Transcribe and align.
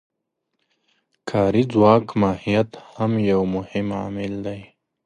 د 0.03 0.03
کاري 1.29 1.63
ځواک 1.73 2.05
ماهیت 2.21 2.69
هم 2.93 3.11
یو 3.31 3.41
مهم 3.55 3.87
عامل 3.99 4.33
دی 4.45 4.61